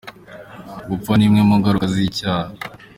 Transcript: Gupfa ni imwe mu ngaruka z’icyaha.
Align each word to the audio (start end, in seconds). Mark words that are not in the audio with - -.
Gupfa 0.89 1.11
ni 1.15 1.23
imwe 1.27 1.41
mu 1.47 1.55
ngaruka 1.59 1.85
z’icyaha. 1.93 2.51